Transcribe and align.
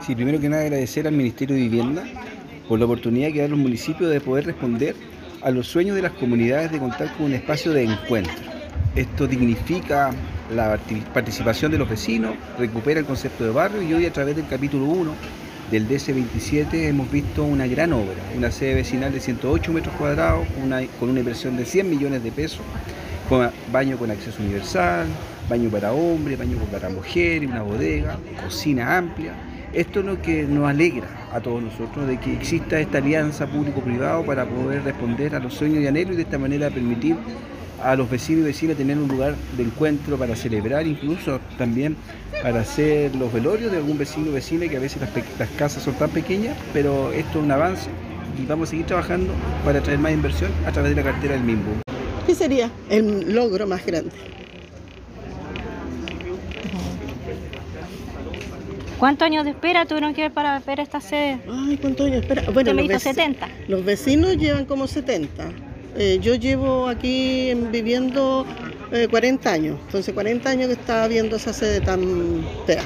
Sí, 0.00 0.14
primero 0.14 0.40
que 0.40 0.48
nada 0.48 0.62
agradecer 0.62 1.06
al 1.06 1.12
Ministerio 1.12 1.54
de 1.54 1.62
Vivienda 1.62 2.04
por 2.68 2.78
la 2.78 2.86
oportunidad 2.86 3.32
que 3.32 3.42
da 3.42 3.48
los 3.48 3.58
municipios 3.58 4.10
de 4.10 4.18
poder 4.20 4.46
responder 4.46 4.96
a 5.42 5.50
los 5.50 5.66
sueños 5.66 5.94
de 5.94 6.00
las 6.02 6.12
comunidades 6.12 6.72
de 6.72 6.78
contar 6.78 7.14
con 7.16 7.26
un 7.26 7.34
espacio 7.34 7.72
de 7.72 7.84
encuentro. 7.84 8.32
Esto 8.96 9.26
dignifica 9.26 10.10
la 10.54 10.78
participación 11.12 11.70
de 11.70 11.78
los 11.78 11.88
vecinos, 11.88 12.34
recupera 12.58 12.98
el 12.98 13.06
concepto 13.06 13.44
de 13.44 13.50
barrio 13.50 13.82
y 13.82 13.92
hoy 13.92 14.06
a 14.06 14.12
través 14.12 14.36
del 14.36 14.46
capítulo 14.48 14.86
1 14.86 15.12
del 15.70 15.86
DC27 15.86 16.88
hemos 16.88 17.10
visto 17.12 17.44
una 17.44 17.66
gran 17.66 17.92
obra, 17.92 18.16
una 18.34 18.50
sede 18.50 18.76
vecinal 18.76 19.12
de 19.12 19.20
108 19.20 19.72
metros 19.72 19.94
cuadrados 19.96 20.46
con 20.98 21.10
una 21.10 21.20
inversión 21.20 21.58
de 21.58 21.66
100 21.66 21.90
millones 21.90 22.24
de 22.24 22.32
pesos, 22.32 22.62
con 23.28 23.50
baño 23.70 23.98
con 23.98 24.10
acceso 24.10 24.42
universal, 24.42 25.06
baño 25.48 25.68
para 25.68 25.92
hombres, 25.92 26.38
baño 26.38 26.56
para 26.72 26.88
mujeres, 26.88 27.50
una 27.50 27.62
bodega, 27.62 28.18
cocina 28.42 28.96
amplia. 28.96 29.49
Esto 29.72 30.00
es 30.00 30.06
lo 30.06 30.20
que 30.20 30.42
nos 30.42 30.68
alegra 30.68 31.06
a 31.32 31.40
todos 31.40 31.62
nosotros 31.62 32.08
de 32.08 32.18
que 32.18 32.32
exista 32.32 32.80
esta 32.80 32.98
alianza 32.98 33.46
público-privado 33.46 34.24
para 34.24 34.44
poder 34.44 34.82
responder 34.82 35.36
a 35.36 35.38
los 35.38 35.54
sueños 35.54 35.78
y 35.84 35.86
anhelos 35.86 36.14
y 36.14 36.16
de 36.16 36.22
esta 36.22 36.38
manera 36.38 36.70
permitir 36.70 37.16
a 37.80 37.94
los 37.94 38.10
vecinos 38.10 38.42
y 38.42 38.46
vecinas 38.46 38.76
tener 38.76 38.98
un 38.98 39.06
lugar 39.06 39.36
de 39.56 39.62
encuentro 39.62 40.18
para 40.18 40.34
celebrar, 40.34 40.88
incluso 40.88 41.38
también 41.56 41.96
para 42.42 42.60
hacer 42.60 43.14
los 43.14 43.32
velorios 43.32 43.70
de 43.70 43.78
algún 43.78 43.96
vecino 43.96 44.30
o 44.30 44.32
vecina, 44.32 44.66
que 44.66 44.76
a 44.76 44.80
veces 44.80 45.02
las, 45.38 45.48
casas 45.50 45.84
son 45.84 45.94
tan 45.94 46.10
pequeñas, 46.10 46.56
pero 46.72 47.12
esto 47.12 47.38
es 47.38 47.44
un 47.44 47.52
avance 47.52 47.90
y 48.42 48.46
vamos 48.46 48.68
a 48.68 48.70
seguir 48.70 48.86
trabajando 48.86 49.32
para 49.64 49.80
traer 49.80 50.00
más 50.00 50.12
inversión 50.12 50.50
a 50.66 50.72
través 50.72 50.96
de 50.96 51.02
la 51.02 51.12
cartera 51.12 51.34
del 51.34 51.44
MIMBU. 51.44 51.82
¿Qué 52.26 52.34
sería 52.34 52.70
el 52.90 53.32
logro 53.32 53.68
más 53.68 53.86
grande? 53.86 54.10
¿Cuántos 59.00 59.24
años 59.24 59.44
de 59.44 59.52
espera 59.52 59.86
tuvieron 59.86 60.12
que 60.12 60.20
ver 60.20 60.30
para 60.30 60.58
ver 60.58 60.78
esta 60.78 61.00
sede? 61.00 61.40
Ay, 61.50 61.78
¿cuántos 61.80 62.06
años 62.06 62.20
de 62.20 62.26
espera? 62.26 62.52
Bueno, 62.52 62.74
me 62.74 62.82
los, 62.82 62.88
dijo 62.88 63.00
70. 63.00 63.48
los 63.66 63.82
vecinos 63.82 64.36
llevan 64.36 64.66
como 64.66 64.86
70. 64.86 65.50
Eh, 65.96 66.18
yo 66.20 66.34
llevo 66.34 66.86
aquí 66.86 67.54
viviendo 67.72 68.44
40 69.10 69.50
eh, 69.50 69.54
años, 69.54 69.78
entonces 69.86 70.12
40 70.12 70.50
años 70.50 70.66
que 70.66 70.74
estaba 70.74 71.08
viendo 71.08 71.36
esa 71.36 71.54
sede 71.54 71.80
tan 71.80 72.46
fea. 72.66 72.84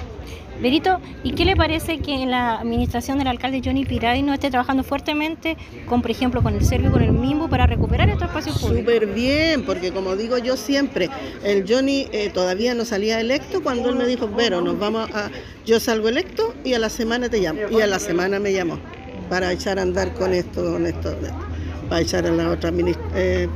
Berito, 0.60 1.00
¿y 1.22 1.32
qué 1.32 1.44
le 1.44 1.56
parece 1.56 1.98
que 1.98 2.26
la 2.26 2.58
administración 2.60 3.18
del 3.18 3.26
alcalde 3.26 3.60
Johnny 3.64 3.84
Piray 3.84 4.22
no 4.22 4.32
esté 4.32 4.50
trabajando 4.50 4.82
fuertemente 4.82 5.56
con, 5.86 6.00
por 6.00 6.10
ejemplo, 6.10 6.42
con 6.42 6.54
el 6.54 6.64
Servio, 6.64 6.92
con 6.92 7.02
el 7.02 7.12
MIMBO 7.12 7.48
para 7.48 7.66
recuperar 7.66 8.08
estos 8.08 8.28
espacios 8.28 8.58
públicos? 8.58 8.94
Súper 8.94 9.06
bien, 9.12 9.64
porque 9.64 9.92
como 9.92 10.16
digo 10.16 10.38
yo 10.38 10.56
siempre, 10.56 11.10
el 11.42 11.64
Johnny 11.68 12.08
eh, 12.12 12.30
todavía 12.32 12.74
no 12.74 12.84
salía 12.84 13.20
electo 13.20 13.62
cuando 13.62 13.90
él 13.90 13.96
me 13.96 14.06
dijo, 14.06 14.28
Vero, 14.28 14.60
nos 14.60 14.78
vamos 14.78 15.10
a... 15.12 15.30
Yo 15.66 15.80
salgo 15.80 16.08
electo 16.08 16.54
y 16.64 16.74
a 16.74 16.78
la 16.78 16.88
semana 16.88 17.28
te 17.28 17.40
llamo. 17.40 17.60
Y 17.70 17.80
a 17.80 17.86
la 17.86 17.98
semana 17.98 18.38
me 18.38 18.52
llamó 18.52 18.78
para 19.28 19.52
echar 19.52 19.78
a 19.78 19.82
andar 19.82 20.12
con 20.14 20.32
esto, 20.32 20.62
con 20.72 20.86
esto. 20.86 21.16
Para 21.88 22.00
echar 22.00 22.26
a 22.26 22.30
la 22.30 22.50
otra 22.50 22.72
eh, 23.14 23.48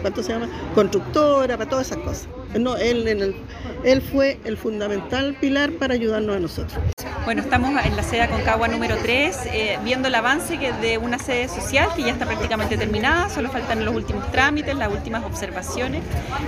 ¿cuánto 0.00 0.22
se 0.22 0.32
llama? 0.32 0.48
Constructora, 0.74 1.56
para 1.56 1.68
todas 1.68 1.86
esas 1.88 1.98
cosas. 1.98 2.28
No, 2.54 2.76
él, 2.76 4.02
fue 4.12 4.38
el 4.44 4.56
fundamental 4.56 5.36
pilar 5.40 5.72
para 5.72 5.94
ayudarnos 5.94 6.36
a 6.36 6.40
nosotros. 6.40 6.78
Bueno, 7.24 7.42
estamos 7.42 7.84
en 7.84 7.96
la 7.96 8.02
sede 8.02 8.22
Aconcagua 8.22 8.68
número 8.68 8.96
3, 9.02 9.36
eh, 9.46 9.78
viendo 9.84 10.08
el 10.08 10.14
avance 10.14 10.58
que 10.58 10.72
de 10.72 10.96
una 10.96 11.18
sede 11.18 11.48
social 11.48 11.88
que 11.96 12.02
ya 12.02 12.12
está 12.12 12.24
prácticamente 12.24 12.76
terminada, 12.76 13.28
solo 13.28 13.50
faltan 13.50 13.84
los 13.84 13.94
últimos 13.94 14.30
trámites, 14.30 14.76
las 14.76 14.92
últimas 14.92 15.24
observaciones. 15.24 16.02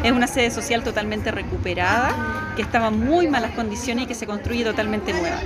Es 0.04 0.12
una 0.12 0.28
sede 0.28 0.50
social 0.50 0.84
totalmente 0.84 1.32
recuperada, 1.32 2.52
que 2.54 2.62
estaba 2.62 2.88
en 2.88 3.00
muy 3.00 3.26
malas 3.28 3.52
condiciones 3.52 4.04
y 4.04 4.06
que 4.06 4.14
se 4.14 4.26
construye 4.26 4.64
totalmente 4.64 5.12
nueva. 5.12 5.40